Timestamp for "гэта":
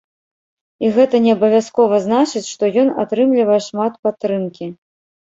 0.95-1.19